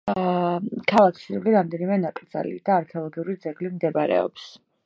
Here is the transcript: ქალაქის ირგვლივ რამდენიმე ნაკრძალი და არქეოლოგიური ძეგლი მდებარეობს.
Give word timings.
ქალაქის 0.91 1.27
ირგვლივ 1.33 1.57
რამდენიმე 1.57 1.99
ნაკრძალი 2.05 2.57
და 2.71 2.75
არქეოლოგიური 2.81 3.39
ძეგლი 3.47 3.73
მდებარეობს. 3.77 4.53